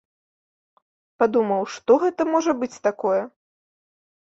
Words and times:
Падумаў, 1.21 1.63
што 1.75 2.01
гэта 2.07 2.21
можа 2.33 2.51
быць 2.65 2.75
такое? 2.93 3.21